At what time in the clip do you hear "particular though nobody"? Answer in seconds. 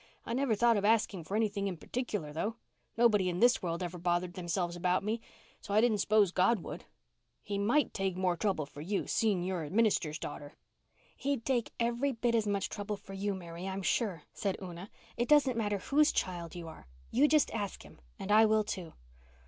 1.77-3.29